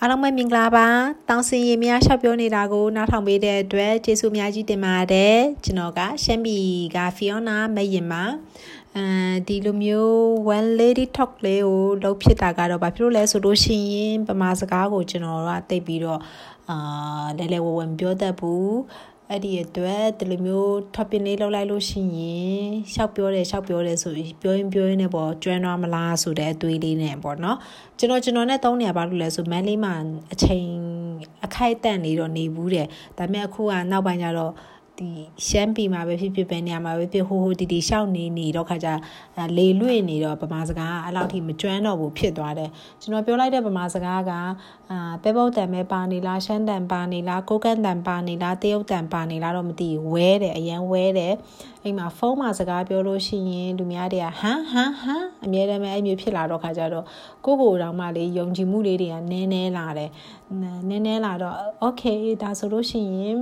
[0.00, 0.86] အားလုံးပဲမင်္ဂလာပါ
[1.28, 8.24] တောင်းစင်ရင်များရှောက်ပြောနေတာကိုနားထောင်ပေးတဲ့အတွက်ကျေးဇူးအများကြီးတင်ပါတယ်ကျွန်တော်ကရှမ်းပြည်က Fiona မရင်ပါ
[8.96, 9.06] အဲ
[9.48, 10.16] ဒီလိုမျိုး
[10.56, 16.20] one lady talk လေးကိုလုပ်ဖြစ်တာကတော့ဘာဖြစ်လို့လဲဆိုလို့ရှိရင်ပမာစကားကိုကျွန်တော်ကတိတ်ပြီးတော့
[16.70, 16.78] အာ
[17.38, 18.72] လဲလဲဝဝမပြောတတ်ဘူး
[19.30, 27.58] အဲ့ဒီအတွက်ဒီလိုမျိုး topic လေးလောက်လိုက်လို့ရှိရင်ရှောက်ပြောတယ်ရှောက်ပြောတယ်ဆိုပြောရင်ပြောရင်လည်းပေါ့ကျွမ်းသွားမလားဆိုတဲ့အတွေးလေးနဲ့ပေါ့နော်
[27.98, 29.94] ကျွန်တော်ကျွန်တော်နဲ့သုံးနေရပါလို့လဲဆိုမန်လေးမှာ
[30.32, 30.66] အချိန်
[31.44, 32.86] အခိုက်အတန့်နေတော့နေဘူးတယ်
[33.18, 34.52] ဒါပေမဲ့အခုကနောက်ပိုင်းကျတော့
[35.00, 35.10] ဒီ
[35.48, 38.88] ရှမ်းပြည်မှာပဲဖြစ်ဖြစ်ပဲနေရာမှာပဲဖြစ်ဟိုဟိုတီတီရှောက်နေနေတော့ခါကြ
[39.58, 44.32] လေလွင့်နေတော့ဗမာစကားအဲ့လောက်ထိမကျွမ်းတော့ဘူးဖြစ်သွားတယ်ကျွန်တော်ပြောလိုက်တဲ့ဗမာစကားက
[44.90, 51.34] အာပဲပုတ်တန်ပဲပါနေလားရှမ်းတန်ပါနေလားကိုကန့်တန်ပါနေလားတရုတ်တန်ပါနေလားတော့မသိဝဲတယ်အရန်ဝဲတယ်
[51.84, 57.04] အိမ်မှာဖုန်းမှာစကားပြောလို့ရှိရင်လူများတွေကဟမ်ဟမ်ဟမ်အမြဲတမ်းအဲ့မျိုးဖြစ်လာတော့ခါကြတော့
[57.44, 60.10] ကိုကိုတောင်မှလေယုံကြည်မှုလေးတွေကနည်းနည်းလာတယ်
[60.88, 61.54] နည်းနည်းလာတော့
[61.86, 63.38] okay ဒါဆိုလို့ရှိရင်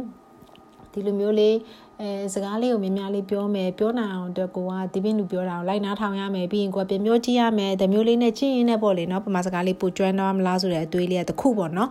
[0.95, 1.57] ဒီလိုမျိုးလေး
[2.01, 11.91] အဲစကားလေးကိုများများလေးပြောမယ်ပြောနိုင်အောင်အတွက်ကိုကဒီပင်းလူပြောတာကိုလိုက်နားထောင်ရမယ်ပြီးရင်ကိုကပြန်ပြောကြည့်ရမယ်တမျိုးလေးနဲ့ကြည့်ရင်လည်းပေါ့လေနော်ပမာစကားလေးပိုကျွမ်းတော့မလားဆိုတဲ့အတွေးလေးကတခုပေါ့နော်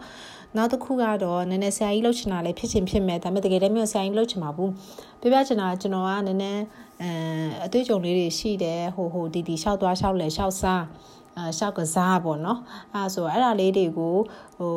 [0.57, 4.71] နောက်တစ်ခုကတော့နည်းနည်းဆရာကြီးလှုပ်ချင်တာလည်းဖြစ်ချင်ဖြစ်မယ်ဒါပေမဲ့တကယ်တမ်းမျိုးဆရာကြီးလှုပ်ချင်ပါဘူး
[5.21, 6.61] ပြပြချင်တာကျွန်တော်ကနည်းနည်း
[7.01, 7.09] အဲ
[7.65, 10.83] အတွေ့အကြုံလေးတွေရှိတယ်ဟိုဟိုတီတီလျှောက်သွားလျှောက်လဲလျှောက်စား
[11.37, 12.59] အာရှောက်ကစားပေါ့နော်
[12.93, 14.15] အဲဆိုအဲ့ဒါလေးတွေကို
[14.57, 14.73] ဟို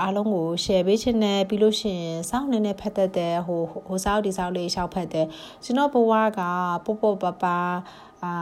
[0.00, 5.26] အားလုံးကို share ပေးချင်တယ်ပြီးလို့ရှိရင်စောင့်နေနဲ့ဖတ်တတ်တယ်ဟိုဟိုစောက်ဒီစောက်လေးရှောက်ဖတ်တယ်
[5.64, 6.40] ကျွန်တော်ဘဝက
[6.84, 7.44] ပုတ်ပုတ်ပပ
[8.24, 8.34] အာ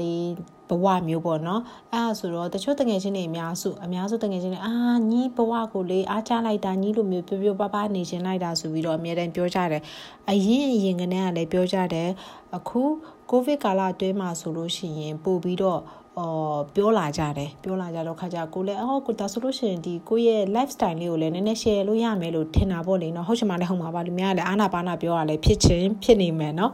[0.00, 0.28] လေး
[0.68, 4.74] ဘဝမျိုးပေါ့နော်အဲဆိုတော့တချို့တငယ်ချင်းတွေအများစုအများစုတငယ်ချင်းတွေအာ
[5.10, 9.82] ညီဘဝကိုလေအားချလိုက်တာညီလိုမျိုးပြပြပပနေချင်းလိုက်တာဆိုပြီးတော့အများတန်းပြောကြတယ်
[10.30, 12.08] အရင်အရင်ကတည်းကလည်းပြောကြတယ်
[12.56, 12.82] အခု
[13.30, 15.80] ကိုဗစ်ကာလအတွင်းမှာဆိုလို့ရှိရင်ပို့ပြီးတော့
[16.18, 26.70] အော်ပြောလာကြတယ်ပြောလာကြတော့ခါကြကိုလည်းအော်ကိုဒါဆိုလို့ရှိရင်ဒီကိုရဲ့ lifestyle လေးကိုလည်းနည်းနည်း share လို့ရမယ်လို့ထင်တာပေါ့လေနော်ဟုတ်ချင်မှလည်းဟုတ်မှာပါလူများလည်းအာနာပါနာပြောရလဲဖြစ်ချင်းဖြစ်နေမယ်နော်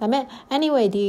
[0.00, 0.24] ဒါပေမဲ့
[0.56, 1.06] anyway ဒီ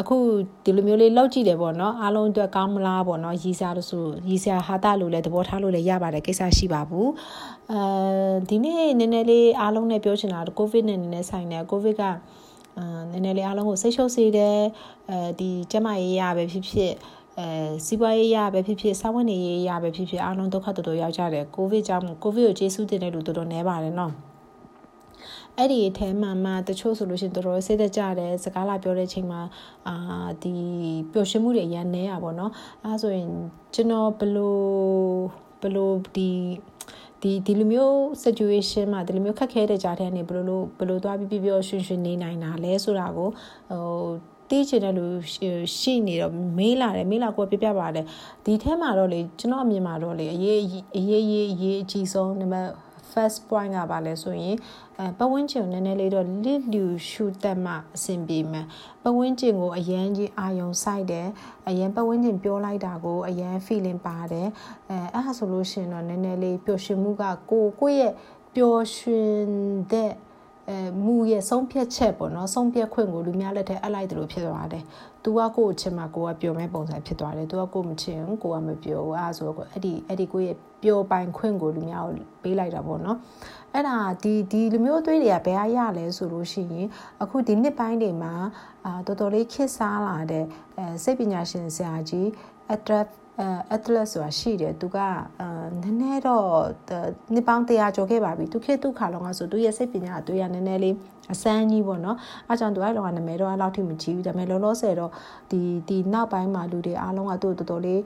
[0.00, 0.16] အခု
[0.64, 7.10] ဒီလိုမျိုးလေးလောက်ကြည့်တယ်ပေါ့နော်အားလုံးအတွက်ကောင်းမလားပေါ့နော်ရီစားလို့ဆိုရီစားဟာတာလို့လည်းသဘောထားလို့လည်းရပါတယ်ကိစ္စရှိပါဘူး
[7.72, 7.80] အဲ
[8.48, 12.02] ဒီနေ့နည်းနည်းလေးအားလုံးနဲ့ပြောချင်တာကိုဗစ်နဲ့နည်းနည်းဆိုင်တယ်ကိုဗစ်က
[12.78, 14.58] အာနည်းနည်းလေးအားလုံးကိုစိတ်ရှုပ်စေတယ်
[15.10, 16.92] အဲဒီကျမရေးရပဲဖြစ်ဖြစ်
[17.38, 17.48] အဲ
[17.86, 24.12] စီးပွားရေးရပဲဖြစ်ဖြစ်စာဝန်နေရေးရပဲဖြစ်ဖြစ်အားလုံးဒုက္ခတော်တော်ရောက်ကြတယ်ကိုဗစ်ကြောင့်ကိုဗစ်ကိုကျေးဇူးတင်တဲ့လူတော်တော်နည်းပါတယ်နော်
[25.58, 29.40] အဲ့ဒီအထဲမှာမှတချို့ဆိုလို့ရှိရင်တော်တော်စိတ်သက်ကြတယ်စကားလာပြောတဲ့ချိန်မှာ
[29.88, 29.94] အာ
[30.42, 30.52] ဒီ
[31.12, 32.50] ပျော်ရွှင်မှုတွေရန်နေရပါတော့
[32.84, 33.28] အဲဆိုရင်
[33.74, 34.62] ကျွန်တော်ဘလို့
[35.62, 36.28] ဘလို့ဒီ
[37.22, 43.28] ဒီဒီလိုမျိုး situation မှာဒီလိုမျိုးခက်ခဲတဲ့ကြားထဲကနေဘယ်လိုလိုဘယ်လိုသွားပြီးပြပြောရွှင်ရွှင်နေနိုင်တာလဲဆိုတာကို
[43.70, 43.86] ဟို
[44.48, 45.06] တီးချင်တဲ့လူ
[45.78, 48.04] ရှိနေတော့မေးလာတယ်မေးလာကိုပြပြပါတယ်
[48.44, 50.60] ဒီထဲမှာတော့လေကျွန်တော်အမြင်မှာတော့လေအရေး
[50.96, 52.70] အရေးရေးအရေးအကြီးဆုံးနံပါတ်
[53.12, 54.56] first point ကပါလဲဆိုရင်
[54.98, 58.66] အဲပဝန်းကျင်နည်းနည်းလေးတော့လစ်လူရှုတတ်မှအဆင်ပြေမယ်
[59.02, 61.28] ပဝန်းကျင်ကိုအရန်ကြီးအာယုံဆိုင်တယ်
[61.68, 64.48] အရန်ပဝန်းကျင်ပြောလိုက်တာကိုအရန် feeling ပါတယ်
[64.90, 68.12] အဲအဲ့ဒါဆိုလို့ရှိရင်တော့နည်းနည်းလေးပျော်ရွှင်မှုကကိုကိုယ့်ရဲ့
[68.54, 69.36] ပျော်ရွှင်
[69.92, 70.12] တဲ့
[70.68, 74.84] အဲမူရဲ့ဆုံးဖြတ်ချက်ပေါ့နော်ဆုံးဖြတ်ခွင့်ကိုလူများလက်ထက်အပ်လိုက်တယ်လို့ဖြစ်သွားတယ်။
[75.24, 83.18] तू ကကိုယ့်အချင်းမှာကိုကပျော်မဲ့ပုံစံဖြစ်သွားတယ်။ तू ကကိုယ်မချင်းကိုကမပျော်ဘူးအဲဆိုတော့အဲ့ဒီအဲ့ဒီကိုယ့်ရဲ့ပျော်ပိုင်ခွင့်ကိုလူများကိုပေးလိုက်တာပေါ့နော်။
[83.74, 86.86] အဲ့ဒါဒီဒီလူမျိုးအသွေးတွေကဘယ်အရလဲဆိုလို့ရှိရင်
[87.22, 88.34] အခုဒီနှစ်ပိုင်းတွေမှာ
[88.86, 90.44] အာတော်တော်လေးခစ်စားလာတဲ့
[90.78, 92.26] အဲစိတ်ပညာရှင်ဆရာကြီး
[92.74, 95.08] attract အဲ atlas ဆိုတာရှိတယ်သူကအာ
[95.82, 96.46] နည်းနည်းတော့
[97.34, 100.96] နှစ်ပေါင်း100ကျော်ခဲ့ပါပြီသူခေတ်သူခါလုံးကဆိုသူရဲ့စိတ်ပညာအတွေ့ရနည်းနည်းလေး
[101.32, 102.16] အစမ်းကြီးပေါ့နော်
[102.48, 105.10] အားကြောင့်သူအဲ့လောကနာမည်တော့အဲ့လောက်ထိမကြည့်ဘူးဒါပေမဲ့လောလောဆယ်တော့
[105.50, 108.00] ဒီဒီနောက်ပိုင်းမှာလူတွေအားလုံးကသူ့တော်တော်လေး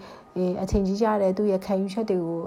[0.62, 2.38] အချိန်ကြီးကြတယ်သူ့ရဲ့ခံယူချက်တွေကို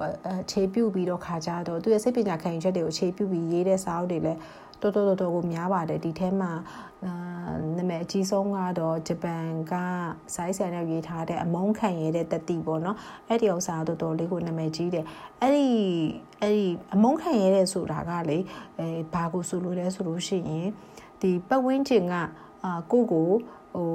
[0.41, 4.39] အခြေပြုပြီးတော့ခါကြတော့သူ့ရဲ့စိတ်ပညာခံယူချက်တွေကိုအခြေပြုပြီးရေးတဲ့စာအုပ်တွေလည်း
[4.81, 6.51] တော်တော်တော်တော်ကိုများပါတယ်ဒီထဲမှာ
[7.05, 7.13] အာ
[7.77, 9.73] နာမည်အကြီးဆုံးကတော့ဂျပန်က
[10.35, 12.97] စိုင်းဆန်နဲ့ရေးထားတဲ့အမုန်းခံရတဲ့တတိပေါ့နော်
[13.27, 15.05] အဲ့ဒီဥစ္စာတော်တော်လေးကိုနာမည်ကြီးတယ်
[15.41, 15.67] အဲ့ဒီ
[16.41, 18.37] အဲ့ဒီအမုန်းခံရတဲ့ဆိုတာကလေ
[18.79, 20.67] အဲဘာကိုဆိုလို့လဲဆိုလို့ရှိရင်
[21.21, 22.13] ဒီပတ်ဝန်းကျင်က
[22.63, 23.29] အာကိုကို
[23.75, 23.89] ဟို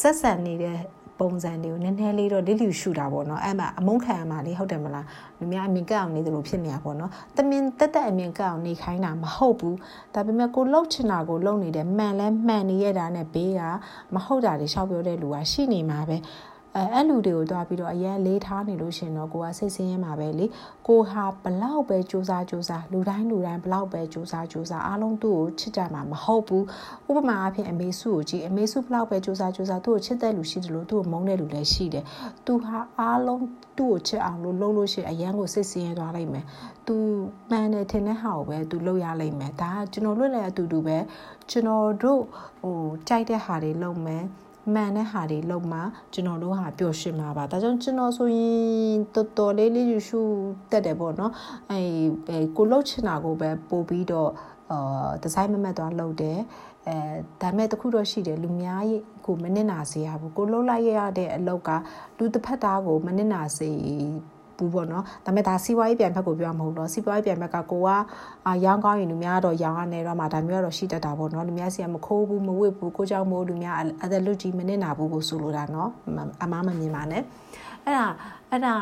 [0.00, 0.78] ဆက်ဆံနေတဲ့
[1.20, 5.06] ပုံစံတွေကိုနည်းနည်းလေးတော့လစ်လျူရှုတာပေါ့နော်အဲ့မှာအမုန်းခံရမှာလေဟုတ်တယ်မလား
[5.38, 9.76] လူများအမြင်ကအောင်နေတယ်လို့ဖြစ်နေတာပေါ့နော်တမင်တက်တက်အမြင်ကအောင်နေခိုင်းတာမဟုတ်ဘူး
[10.14, 13.60] ဒါပေမဲ့ကိုလှုပ်ချင်တာကိုလှုပ်နေတယ်မှန်လဲမှန်နေရတာနဲ့ဘေးက
[14.14, 16.16] မဟုတ်တာတွေရှောက်ပြောတဲ့လူကရှိနေမှာပဲ
[16.78, 20.46] အဲအဲ့လူတွေကိုတွားပြီးတော့အရင်လေးထားနေလို့ရှင်တော့ကိုကစိတ်ဆင်းရဲမှာပဲလေ
[20.88, 26.64] ကိုဟာဘလောက်ပဲစူးစမ်းစူးစမ်းလူတိုင်းလူတိုင်းဘလောက်ပဲစူးစမ်းစူးစမ်းအားလုံးသူ့ကိုချစ်ကြမှာမဟုတ်ဘူး
[27.08, 32.04] ဥပမာအဖြစ်အမေစုကိုကြည့်အမေစုဘလောက်ပဲစူးစမ်းစူးစမ်းသူ့ကိုချစ်တဲ့လူရှိတယ်လို့သူ့ကိုမုန်းတဲ့လူလည်းရှိတယ်
[32.46, 33.44] သူဟာအားလုံး
[33.78, 36.44] သူ့ကိုချစ်အောင်လို့လုပ်လို့ရှိရင်အရန်ကိုစိတ်ဆင်းရဲသွားလိမ့်မယ်
[36.86, 36.96] သူ
[37.50, 40.98] မှန်တယ်ထင်တဲ့ဟာကိုပဲသူလုပ်ရလိမ့်မယ်ဒါကကျွန်တော်လွတ်လည်းအတူတူပဲ
[41.50, 42.22] ကျွန်တော်တို့
[42.62, 42.78] ဟို
[43.08, 44.24] ကြိုက်တဲ့ဟာတွေလုပ်မယ်
[44.74, 45.80] မှန်တဲ့ဟာတွေလုပ်မှ
[46.12, 50.20] ကျွန်တော်တို့ဟာပျော်ရွှင်မှာပါဒါကြောင့်ကျွန်တော်ဆိုရင်တော်တော်လေးလေးရှု
[50.70, 51.32] တက်တယ်ပေါ့နော်
[51.70, 54.30] အဲကိုလှုပ်ချင်တာကိုပဲပို့ပြီးတော့
[54.70, 56.38] အာဒီဇိုင်းမမတ်သွားလုပ်တယ်
[56.86, 56.96] အဲ
[57.42, 58.82] ဒါမဲ့တခုတော့ရှိတယ်လူများ
[59.26, 61.70] ကိုမနစ်နာစေရဘူးကိုလှုပ်လိုက်ရတဲ့အလုပ်က
[62.18, 63.70] လူတစ်ဖက်သားကိုမနစ်နာစေ
[64.58, 67.88] ဘူးပေါ့နော်ဒါပေမဲ့ဒါစီးပွားရေးပြန်ဖက်ကိုပြောမှာမဟုတ်တော့စီးပွားရေးပြန်ဖက်ကကိုက
[68.46, 75.90] အာရောင်းကောင်းရင်လူများတော့ရောင်းရနေတော့မှဒါမျိုးတော့ရှိတတ်တာပေါ့နော်လူများစီကမခိုးဘူးမဝစ်ဘူးကိုကြောင့်မို့လူများအသက်လွတ်ကြီးမနစ်နာဘူးကိုဆိုလိုတာနော်
[76.42, 77.22] အမားမမြင်ပါနဲ့
[77.84, 78.06] အဲ့ဒါ
[78.51, 78.75] အဲ့ဒါ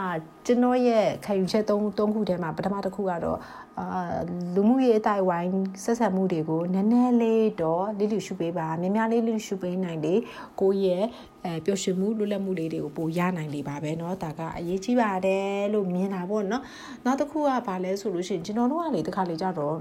[0.46, 3.40] ကျွန်တော်ရဲ့ခံယူချက်၃၃ခုထဲမှာပထမတစ်ခုကတော့
[3.80, 4.18] အာ
[4.56, 5.52] လူမှုရေးအတိုင်းဝိုင်း
[5.84, 10.14] ဆက်ဆက်မှုတွေကိုနည်းနည်းလေးတော့လိလိရှုပေးပါများများလေးလိလိရှုပေးနိုင်လေ
[10.62, 11.04] ကိုရဲ့
[11.46, 16.62] အဲပျော်ရွှင်မှုလွတ်လပ်မှုလေးတွေကိုပိုရနိုင်လေပါပဲเนาะဒါကအရေးကြီးပါတယ်လို့မြင်တာပေါ့เนาะ
[17.06, 19.76] နောက်တစ်ခုကဘာလဲဆိုလို့ရှိရင်ကျွန်တော်တို့ကလေတခါလေကြတော့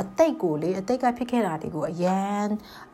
[0.00, 2.48] အတိတ်ကိုလေအတိတ်ကဖြစ်ခဲ့တာတွေကိုအရန်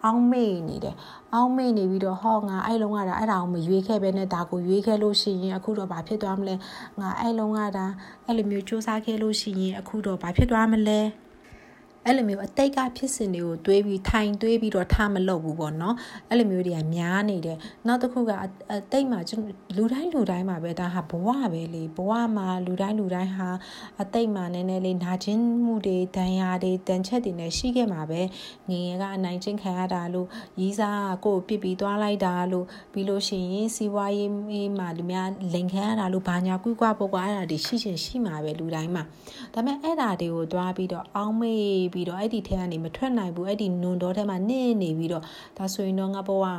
[0.04, 0.94] အောင်းမေ့နေတယ်
[1.34, 6.54] အောင်းမေ့နေပြီးတော့ဟောငါအဲ့လုံးကဒါအဲ့ဒါကိုမရွေးခဲ့ပဲနဲ့ဒါကိုရွေးခဲ့လို့ရှိရင်အခုတော့ဘာဖြစ်သွားမလဲ
[7.00, 7.86] ငါအဲ့လုံးကဒါ
[8.26, 11.00] အဲ့လိုမျိုးစူးစမ်းခဲ့လို့ရှိရင်အခုတော့ဘာဖြစ်သွားမလဲ
[12.08, 15.96] အဲ့လိုမျိုးအတိတ်ကဖြစ်စဉ်တွေကိုတွေးပြီးထိုင်တွေးပြီးတော့ထားမလုပ်ဘူးပေါ့နော်
[16.30, 18.30] အဲ့လိုမျိုးတွေကများနေတယ်နောက်တစ်ခုက
[18.72, 19.20] အတိတ်မှာ
[19.76, 23.48] လူတိုင်းလူတိုင်းမှာပဲဒါဟာဘဝပဲလေဘဝမှာလူတိုင်းလူတိုင်းဟာ
[24.02, 28.20] အတိတ်မှာနည်းနည်းလေးနာကျင်မှုတွေဒဏ်ရာတွေတန်ချက်တွေနဲ့ရှိခဲ့မှာပဲ
[28.70, 30.28] ငငယ်ကအနိုင်ချင်းခံရတာလို့
[30.60, 39.02] ရီးစားကိုပြစ်ပြီးသွားလိုက်တာလို့ပြီးလို့ရှိရင်စီးပွားရေးမှာလူများလိန်ခံရတာလို့ဘာညာကွီးကွာပေါ့ကွာအဲ့ဒါတွေရှိချင်ရှိမှာပဲလူတိုင်းမှာ
[39.54, 45.24] ဒါပေမဲ့အဲ့ဒါတွေကိုတွားပြီးတော့အောင်းမေးပြီးတော့အဲ့ဒီထဲကနေမထွက်နိုင်ဘူးအဲ့ဒီနွန်တော်ထဲမှာနစ်နေပြီးတော့
[45.58, 46.54] ဒါဆိုရင်တော့ငါဘဝဟာ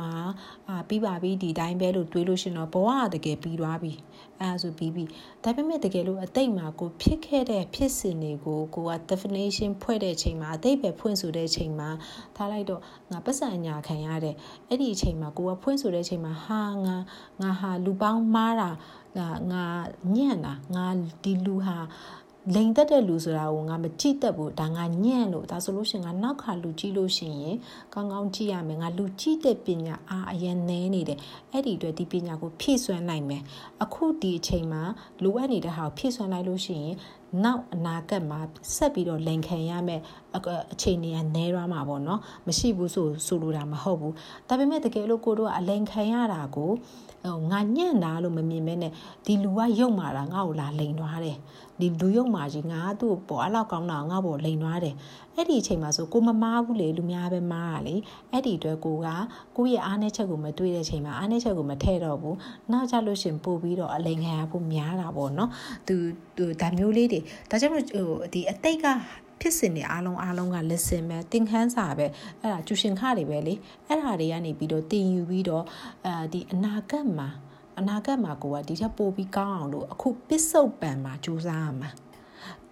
[0.68, 3.92] အာပြီးပါပြီဒီတိုင်းပဲလို့တွေးလို့ရှင်တော့ဘဝကတကယ်ပြီးသွားပြီ
[4.40, 5.04] အဲဆိုပြီးပြီ
[5.44, 11.88] ဒါပေမဲ့တကယ်လို့အတိတ်မှာကိုဖြစ်ခဲ့တဲ့ဖြစ်စဉ်တွေကိုကိုက definition ဖွဲ့တဲ့ချိန်မှာအတိတ်ပဲဖွင့်ဆိုတဲ့ချိန်မှာ
[12.36, 12.80] ထားလိုက်တော့
[13.10, 14.34] ငါပတ်စံညာခံရတဲ့
[14.68, 16.96] အဲ့ဒီအချိန်မှာကိုကဖွင့်ဆိုတဲ့ချိန်မှာဟာငါ
[17.40, 18.70] ငါဟာလူပေါင်းမားတာ
[19.52, 19.64] ငါ
[20.16, 20.86] ညံ့တာငါ
[21.22, 21.78] ဒီလူဟာ
[22.54, 27.56] လိန်တက်တဲ့လူဆိုတာကိုငါမကြည့်တတ်ဘူးဒါငါညံ့လို့ဒါဆိုလို့ရှိရင်ငါနောက်ခါလူကြည့်လို့ရှိရင်
[27.94, 31.18] ကောင်းကောင်းကြည့်ရမယ်ငါလူကြည့်တဲ့ပညာအားအရင်နဲနေတယ်
[31.52, 33.42] အဲ့ဒီအတွက်ဒီပညာကိုဖြည့်ဆွမ်းနိုင်မယ်
[33.82, 34.82] အခုဒီအချိန်မှာ
[35.22, 36.94] လိုအပ်နေတဲ့ဟာကိုဖြည့်ဆွမ်းလိုက်လို့ရှိရင်
[37.44, 38.40] နောက်အနာဂတ်မှာ
[38.76, 40.00] ဆက်ပြီးတော့လိန်ခံရမယ်
[40.36, 44.14] အချိန်တွေကနဲရမှာပေါ့နော်မရှိဘူးဆိုဆိုလိုတာမဟုတ်ဘူး
[44.48, 46.70] ဒါပေမဲ့တကယ်လို့ကိုတို့ကအလိန်ခံရတာကို
[47.24, 48.92] ဟိုငါညံ့တာလို့မမြင်မဲနဲ့
[49.26, 51.38] ဒီလူကယုံမာတာငါ့ကိုလာလိန်သွားတယ်
[51.80, 54.94] ဒီလူယုံမာကြီးငါသူ့ပေါ်အဲ့လောက်ကောင်းတာငါ့ပေါ်လိန်သွားတယ်
[55.34, 57.96] အဲ့ဒီအချိန်မှာဆိုကိုမမားဘူးလေလူများပဲမားတာလေ
[58.32, 59.08] အဲ့ဒီအတွက်ကိုက
[59.56, 62.36] ကိုရဲ့အားနည်းချက်ကိုမတွေးတဲ့ချိန်မှာအားနည်းချက်ကိုမထည့်တော့ဘူး
[62.72, 65.50] နောက်ကြလို့ရှင်ပို့ပြီးတော့အလိန်ခံရဖို့များတာပေါ့နော်
[65.88, 65.96] သူ
[66.36, 67.20] သူဒါမျိုးလေးတွေ
[67.50, 68.86] ဒါကြောင့်မို့ဟိုဒီအတိတ်က
[69.40, 72.06] ဖြစ်စဉ်တွေအားလုံးအားလုံးက listen ပဲသင်ခန်းစာပဲ
[72.42, 73.54] အဲ့ဒါကျူရှင်ခတွေပဲလေ
[73.86, 75.64] အဲ့ဒါတွေကနေပြီးတော့တင်ယူပြီးတော့
[76.06, 77.28] အဲဒီအနာဂတ်မှာ
[77.78, 81.90] အနာဂတ်မှာကိုကဒီထက်ပိုပြီးကောင်းအောင်လို့အခုပစ္စုပန်မှာကြိုးစားရမှာ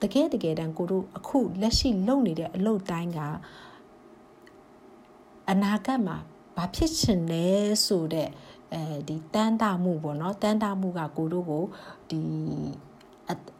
[0.03, 3.20] တကယ်တကယ်တမ်းကိုတို့အခုလက်ရှိလုပ်နေတဲ့အလုပ်တိုင်းက
[5.50, 6.17] အနာဂတ်မှာ
[6.56, 7.47] ဘာဖြစ်ချင်လဲ
[7.87, 8.29] ဆိုတဲ့
[8.73, 11.64] အဲဒီတန်းတာမှုပေါ့နော်တန်းတာမှုကကိုတို့ကို
[12.11, 12.20] ဒီ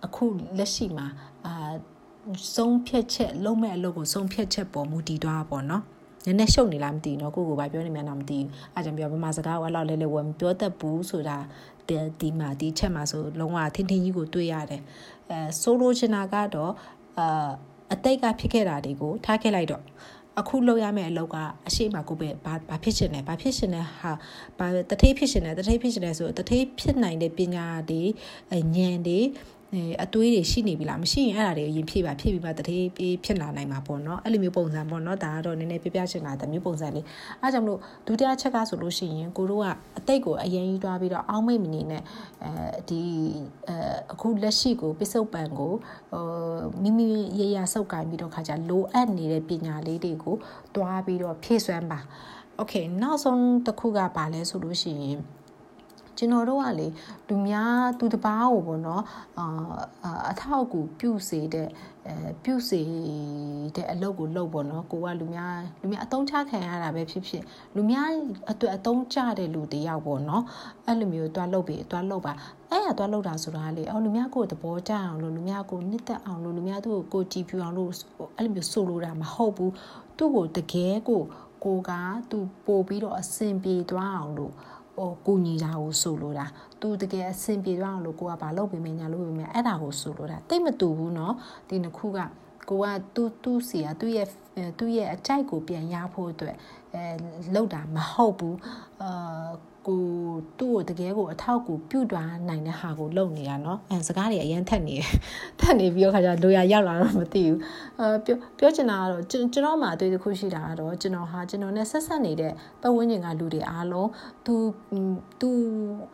[0.05, 0.25] အခု
[0.59, 1.07] လက်ရှိမှာ
[1.47, 1.73] အာ
[2.55, 5.96] ဆုံးဖြတ်ချက်လုံးမဲ့အလုပ်ကိုဆုံးဖြတ်ချက်ပေါ်မူတည်သွားပါတော့န
[6.30, 11.38] ည်းနည်းရှုပ်နေလားမသိဘူးเนาะကိုကိုဘာပြောနေမှန်းတော့မသိဘူးအဲကြောင့်ပြောဗမာစကားကိုအဲ့လောက်လဲလဲဝယ်မပြောတတ်ဘူးဆိုတာ
[12.22, 14.82] ဒီမှာဒီချက်မှာဆိုလုံးဝထင်းထင်းကြီးကိုတွေ့ရတယ်
[15.30, 16.72] အဲဆိုလိုချင်တာကတော့
[17.20, 17.50] အာ
[17.94, 19.84] အတိတ်ကဖြစ်ခဲ့တာတွေကိုထားခဲ့လိုက်တော့
[20.40, 24.12] အခုလုပ်ရမယ့်အလုပ်ကအရှိမကိုပဲဘာဘာဖြစ်ရှင်လဲဘာဖြစ်ရှင်လဲဟာ
[24.60, 28.02] ဘာတထေးဖြစ်ရှင်လဲတထေးဖြစ်ရှင်လဲဆိုတထေးဖြစ်နိုင်တဲ့ပညာတွေ
[28.78, 29.20] ဉာဏ်တွေ
[30.04, 37.06] အသွေးတွေရှိနေပြီလားမရှိရင်အဲ့ဒါတွေအရင်ဖြည့်ပါဖြည့်ပြီးမှတတိပြေးဖြစ်လာနိုင်မှာပေါ့နော်အဲ့လိုမျိုးပုံစံပေါ့နော်ဒါကတော့နည်းနည်းပြပြချင်တာတမျိုးပုံစံလေး
[37.42, 39.66] အဲ့ကြောင့်မလို့ဒုတိယချက်ကဆိုလို့ရှိရင်ကိုတို့က
[39.98, 42.04] အတိတ်ကိုအရင်ကြီးတွားပြီးတော့အောင်းမိတ်မနေနဲ့
[42.44, 42.52] အဲ
[42.90, 43.02] ဒီ
[43.68, 43.76] အဲ
[44.12, 45.74] အခုလက်ရှိကိုပစ္စုပန်ကို
[46.14, 46.26] ဟို
[46.84, 47.08] မိမိ
[47.40, 50.36] ရရဆုပ်ကိုင်းပြီးတော့ခါကြလိုအပ်နေတဲ့ပညာလေးတွေကို
[50.76, 52.00] တွားပြီးတော့ဖြည့်စွမ်းပါ
[52.58, 55.18] โอเคနောက်ဆုံးတစ်ခုကပါလဲဆိုလို့ရှိရင်
[56.19, 56.87] ကျွန်တော်တို့ကလေ
[57.29, 59.03] လူများသူတပားကိုပေါ့နော်
[59.39, 59.47] အာ
[60.31, 61.69] အထောက်အကူပြုစေတဲ့
[62.07, 62.81] အဲပြုစေ
[63.77, 67.43] တဲ့အလုပ်ကိုလုပ်ပေါ့နော်ကိုကလူများလူများအတုံးချခံရတာပဲဖြစ်ဖြစ်
[67.77, 68.09] လူများ
[68.51, 70.45] အတွက်အတုံးချတဲ့လူတယောက်ပေါ့နော်
[70.87, 72.33] အဲ့လိုမျိုးတွားလုပ်ပြီးတွားလုပ်ပါ
[72.71, 77.91] အဲ့ရတွားလုပ်တာဆိုတာလေအော်လူများကိုသဘောကျအောင်လို့လူများကိုနှစ်သက်အောင်လို့လူများသူ့ကိုကိုကြည်ပြူအောင်လို့
[78.37, 79.73] အဲ့လိုမျိုးဆိုလိုတာမဟုတ်ဘူး
[80.19, 81.23] သူ့ကိုတကယ်ကို
[81.65, 81.93] ကိုက
[82.31, 84.55] သူပို့ပြီးတော့အဆင်ပြေသွားအောင်လို့
[84.98, 86.46] ဟိုကူညီတာကိုဆိုလိုတာ
[86.82, 91.34] သူတကယ်အဆင်ပြေသွားအောင်လို့ကိုကဘာလုပ်ပေးမညာလုပ်ပေးမအဲ့ဒါကိုဆိုလိုတာတိတ်မတူဘူးเนาะ
[91.70, 92.20] ဒီနှစ်ခုက
[92.70, 94.28] ကိုကသူ့သူ့စီကသူ့ရဲ့
[94.80, 96.56] သူ့ရဲ့အကြိုက်ကိုပြန်ရဖို့အတွက်
[96.94, 97.04] အဲ
[97.56, 98.58] လောက်တာမဟုတ်ဘူး
[99.02, 99.50] အာ
[99.88, 100.02] ကို
[100.60, 105.12] သူ့ကိုတကယ်ကိုအထောက်ကိုပြုတ်သွားနိုင်တဲ့ဟာကိုလုပ်နေတာเนาะအဲစကားတွေအရင်ထက်နေတယ်
[105.60, 107.60] ထက်နေပြီးတော့ခါကျလိုရရောက်လာတော့မသိဘူး
[108.00, 114.10] အဲပြောပြောချင်တာကတော့ကျွန်တော်မှအတွေ့အကြုံရှိတာကတော့ကျွန်တော်ဟာကျွန်တော်နဲ့ဆက်ဆက်နေတဲ့ပတ်ဝန်းကျင်ကလူတွေအားလုံး
[114.46, 114.56] သူ
[115.42, 115.50] သူ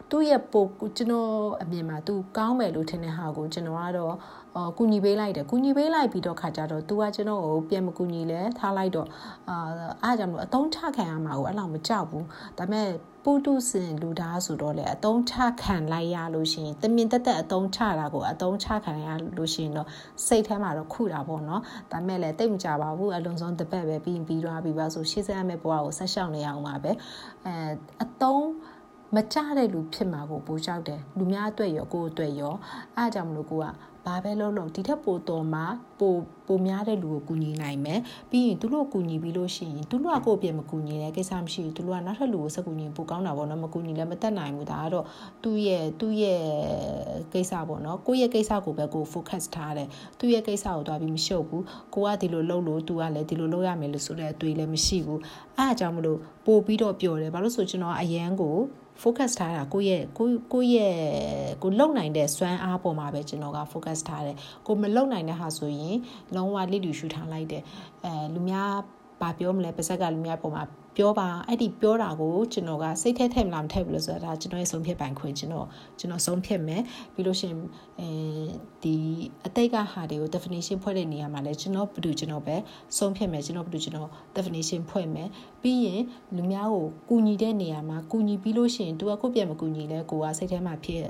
[0.10, 0.66] သူ့ရဲ့ပို
[0.98, 4.16] ကျွန်တော်အမြင်မှာသူကောင်းမယ်လို့ထင်တဲ့ဟာကိုကျွန်တော်ကတော့
[4.57, 9.09] အော်ကူညီပေးလိုက်တယ်ကူညီပေးလိုက်ပြီးတော့ခါကြတော့ तू ကကျွန်တော်ကိုပြန်မကူညီလဲထားလိုက်တော့
[9.49, 9.57] အာ
[10.05, 12.27] အားကြောင့်မလို့အတုံးချခံရမှာကိုအဲ့လောက်မကြောက်ဘူး
[12.59, 12.89] ဒါပေမဲ့
[13.25, 19.89] ပူတုစင်လူသားဆိုတော့လေအတုံးချခံလိုက်ရလို့ရှိရင်တမင်တက်တက်အတုံးချတာကိုအတုံးချခံရလို့ရှိရင်တော့
[20.27, 26.93] စိတ်ထဲမှာတော့ခုတာပေါ့နော်ဒါပေမဲ့လည်းတိတ်မကြပါဘူးအလွန်ဆုံးတစ်ပတ်ပဲပြီးပြီးသွားပြီပါဆိုရှေ့ဆက်ရမယ့်ဘဝကိုဆက်ရှောင်နေအောင်ပါပဲ
[27.47, 27.55] အဲ
[28.03, 28.45] အတုံး
[29.17, 32.55] မကြတဲ့လူဖြစ်မှာကိုပိုကြောက်တယ်လူများအတွက်ရောကိုယ်အတွက်ရော
[32.97, 33.67] အားကြောင့်မလို့ကိုက
[34.07, 35.65] ဘာပဲလုပ်လို့ဒီထက်ပိုတော်မှာ
[36.01, 36.15] ပို
[36.47, 45.05] ပိုများတဲ့လူကိုကူညီနိုင်မယ်ပြီးရင်သူတို့ကူညီပြီးလို့ရှိရင်သူတို့ကကိုယ့်ပြင်မကူညီတဲ့ကိစ္စမရှိဘူးသူတို့ကနောက်ထပ်လူကိုဆက်ကူညီပိုကောင်းတာပေါ့နော်မကူညီလည်းမတက်နိုင်ဘူးဒါကတော့
[45.45, 46.43] သူ့ရဲ့သူ့ရဲ့
[47.33, 55.21] ကိစ္စပေါ့နော်ကိုယ့်ရဲ့ကိစ္စကိုပဲကို focus ထားတယ်သူ့ရဲ့ကိစ္စကိုတွားပြီးမရှုပ်ဘူးကိုကဒီလိုလုပ်လို့သူကလည်းဒီလိုလုပ်ရမယ်လို့ဆိုတဲ့အတွေ့လည်းမရှိဘူး
[55.57, 58.57] အဲအကြောင်းမလို့ပို့ပြီးတော့ပြောတယ်ဘာလို့ဆိုကျွန်တော်အရန်ကို
[59.03, 60.97] focus ထားတာကိုယ့်ရဲ့ကိုကိုယ့်ရဲ့
[61.63, 65.97] ကိုလုံနိုင်တဲ့စွမ်းအားပေါ်မှာပဲကျွန်တော်က focus ထားတယ်ကိုမလုံနိုင်တဲ့ဟာဆိုရင်
[66.37, 67.63] လုံးဝလိလူရှုထားလိုက်တယ်
[68.05, 68.73] အဲလူများ
[69.21, 70.63] ဘာပြောမလဲပါဇက်ကလူများပေါ်မှာ
[70.97, 75.67] ပြောပါအဲ့ဒီပြောတာကိုကျွန်တော်ကစိတ်ထဲထည့်မလားမထည့်ဘူးလို့ဆိုတာဒါကျွန်တော်ရဲ့ဆုံးဖြတ်ပိုင်ခွင့်ကျွန်တော်
[75.99, 76.83] ကျွန်တော်ဆုံးဖြတ်မယ်
[77.15, 77.59] ပြီးလို့ရှိရင်
[78.01, 78.09] အဲ
[78.83, 78.95] ဒီ
[79.47, 82.57] အတိတ်ကဟာတွေကို definition ဖွဲ့တဲ့နေရာမှာလည်းကျွန်တော်ဘယ်သူကျွန်တော်ပဲ
[82.99, 85.29] ဆုံးဖြတ်မယ်ကျွန်တော်ဘယ်သူကျွန်တော် definition ဖွဲ့မယ်
[85.63, 86.01] ပြီးရင်
[86.37, 91.03] လူများကိုကူညီတဲ့နေရာမှာကူညီပြီးလို့ရှိရင်သူကကိုပြန်မကူညီလဲကိုကစိတ်ထဲမှာဖြည့်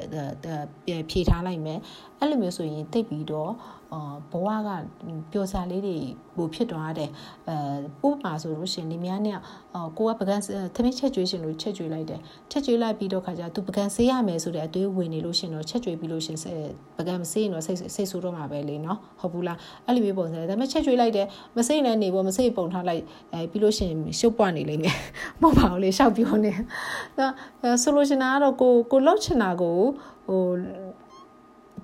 [1.10, 1.78] ဖြည့်ထားလိုက်မယ်
[2.18, 3.52] အဲ့လိုမျိုးဆိုရင်တိတ်ပြီးတော့
[3.92, 4.68] အာဘဝက
[5.32, 5.96] ပျော်စားလေးတွေ
[6.36, 7.10] ပိုဖြစ်သွားတယ်
[7.48, 9.38] အဲဥပမာဆိုလို့ရှိရင်ဒီများနဲ့
[9.74, 10.36] အော်ကိုကပကံ
[10.74, 16.38] သမင်းချက်ကျွေးရှင်လို့ချက်ကျွေးလိုက်တယ်ချက်ကျွေးလိုက်ပြီးတော့ခါကျသူပကံဆေးရမယ်ဆိုတဲ့အတွေးဝင်နေလို့ရှင်တော့ချက်ကျွေးပြီးလို့ရှင်
[16.98, 21.26] ပကံမဆေးရင်တော့စိတ်စိတ်ဆိုးတော့မှာပဲလေနော်ဟုတ်ဘူးလားအဲ့လိုမျိုးပုံစံဒါပေမဲ့ချက်ကျွေးလိုက်တယ်
[21.56, 23.02] မစိတ်နဲ့နေပေါ့မစိတ်ပုံထားလိုက်
[23.32, 24.96] အဲပြီးလို့ရှင်ရှုပ်ပွားနေလိမ့်မယ်
[25.42, 26.52] မဟုတ်ပါဘူးလေရှောက်ပြောနေ
[27.18, 27.26] ဒါ
[27.82, 29.78] ဆိုလို့ရှင်ကတော့ကိုကိုလှုပ်ချင်တာကို
[30.28, 30.42] ဟို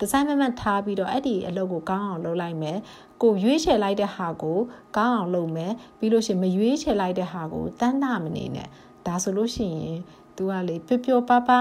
[0.00, 2.78] ဒီဇိုင်းမမတ်ထားပြီးတော့အဲ့ဒီအလုပ်ကိုကောင်းအောင်လုပ်လိုက်မယ်
[3.22, 4.58] ကိုရွေးချယ်လိုက်တဲ့ဟာကို
[4.98, 8.68] ကောင်းအောင်လုပ်မယ်ပြီးလို့ရှိရင်မရွေးချယ်လိုက်တဲ့ဟာကိုတန်းတာမနေနဲ့
[9.06, 9.98] ဒါဆိုလို့ရှိရင်
[10.36, 11.60] သူကလေပျော်ပျော်ပါပါ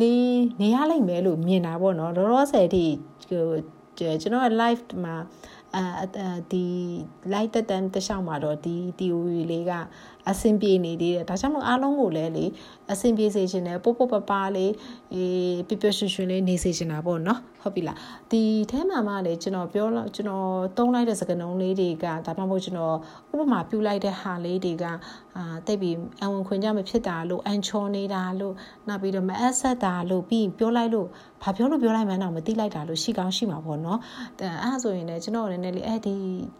[0.00, 2.84] လေးနေရလိုက်မယ်လို့မြင်တာပေါ့နော်လောလောဆယ်ထိ
[3.28, 3.46] ဟို
[3.98, 5.16] ကျွန်တော် live မှာ
[5.74, 5.82] အဲ
[6.52, 6.64] ဒီ
[7.32, 9.72] light တက်တန်းတခြားမှာတော့ဒီ theory လေးက
[10.30, 12.44] အဆင်ပြေနေသေးတယ်ဒါကြောင့်မို့အားလုံးကိုလည်းလေ
[12.92, 14.72] အဆင်ပြေစေချင်တယ်ပို့ပို့ပပလေး
[15.14, 17.96] အေးပြပြရွှင်ရွှင်လေးနေစေချင်တာပေါ့နော်ဟုတ်ပြီလား
[18.30, 22.96] ဒီထဲမှာမှလေကျွန်တော်ပြောကျွန်တော်သုံးလိုက်တဲ့စကားလုံးလေးတွေကဒါမှမဟုတ်ကျွန်တော်
[23.32, 24.84] ဥပမာပြုလိုက်တဲ့ဟာလေးတွေက
[25.36, 28.54] အာတိတ်ပြီးအဝင်ခွင်ကြမဖြစ်တာလို့အန်ချောနေတာလို့
[28.88, 31.08] နောက်ပြီးတော့မအပ်ဆက်တာလို့ပြီးပြောလိုက်လို့
[31.42, 33.98] ဘာပြောလို့ပြောလိုက်မှန်းတော့မသိလိုက်တာလို့ရှိကောင်းရှိမှာပေါ့နော်
[34.40, 36.14] အဲအဲ့ဆိုရင်လည်းကျွန်တော်လည်းနည်းနည်းလေးအဲဒီ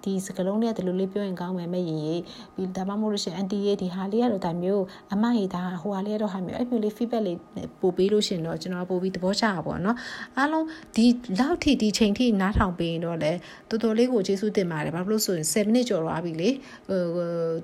[0.04, 2.22] ဒီစကားလုံးလေးကဒီလိုလေးပြောရင်ကောင်းမယ်မဲ့ရင်ရေး
[2.54, 7.38] ပြီးဒါမှမဟုတ်လို့ရှိရင်အန်တီရေးဒီဟာလေးကတော့ဒါမျိုးအမရေးဒါဟိုဟာလေးကတော့ဟာမျိုးအဲ့မျိုးလေး feedback လေး
[7.80, 9.96] ပို့ပေးလို့ရှိရင်တော့ကျွန်တော်ပို့ပြီးသဘောကျတာပေါ့နော်
[10.36, 11.06] အားလုံးဒီ
[11.40, 13.32] လောက်ထိဒီချိန်ထိနားထောင်ပေးရင်တော့လေ
[13.68, 16.50] တော်တော်လေးကိုကျေးဇူးတင်ပါတယ်ဘာလို့ဆိုရင်7မိနစ်ကျော်သွားပြီလေ
[16.88, 17.02] ဟို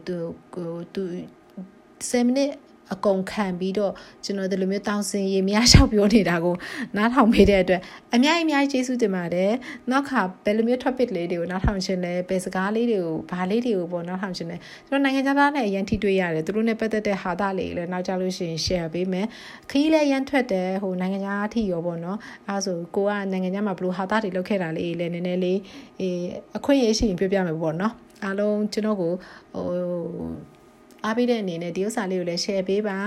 [0.07, 0.17] သူ
[0.95, 1.03] သူ
[2.09, 2.51] 7မိနစ်
[2.93, 3.93] အကုန်ခံပြီးတော့
[4.25, 6.55] ကျွန်တော်ဒီလိုမျိုးတောင်းစင်ရေမရလျှောက်ပြောနေတာကို
[6.97, 7.81] နားထောင်ပေးတဲ့အတွက်
[8.15, 9.53] အများကြီးအများကြီးကျေးဇူးတင်ပါတယ်
[9.91, 14.57] နောက်ခါဘယ်လိုမျိုး topic လေးတွေကိုနားထောင်ရှင်လဲဘယ်စကားလေးတွေကိုဘာလေးတွေကိုပေါ့နားထောင်ရှင်လဲ
[14.89, 19.27] ကျွန်တော်နိုင်ငံခြားသားနဲ့အရင်ထိတွေ့ရတယ်သူတို့နဲ့ပတ်သက်တဲ့ဟာသားလေးလည်းနောက်ကြလို့ရှိရင် share ပေးမယ်
[19.71, 25.61] ခရီးလည်းရမ်းထွက်တယ်ဟိုနိုင်ငံခြားအထိရောပေါ့နော်အဲဆိုကိုကနိုင်ငံခြားမှာဘလို့ဟာသားတွေလောက်ခဲ့တာလေးလည်းနည်းနည်းလေး
[26.01, 26.25] အေး
[26.57, 27.93] အခွင့်အရေးရှိရင်ပြောပြမယ်ပေါ့နော်
[28.25, 29.13] အားလုံးကျွန်တော်ကို
[29.55, 29.67] ဟို
[31.06, 32.98] အားပေးတဲ့အနေနဲ့ဒီဥစ္စာလေးကိုလည်း share ပေးပါ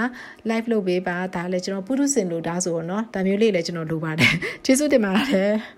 [0.51, 4.33] live လုပ်ပေးပါဒါလည်းကျွန်တော်ပုထုဇဉ်လို့ဒါဆိုတော့เนาะဒါမျိုးလေးလည်းကျွန်တော်လိုပါတယ်
[4.65, 5.76] ကျေးဇူးတင်ပါတယ်